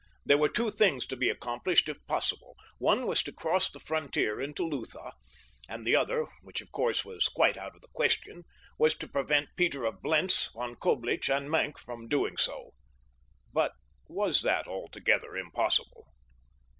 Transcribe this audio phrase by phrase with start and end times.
[0.25, 2.55] There were two things to be accomplished if possible.
[2.79, 5.11] One was to cross the frontier into Lutha;
[5.69, 8.43] and the other, which of course was quite out of the question,
[8.79, 12.71] was to prevent Peter of Blentz, Von Coblich, and Maenck from doing so.
[13.53, 13.73] But
[14.07, 16.07] was that altogether impossible?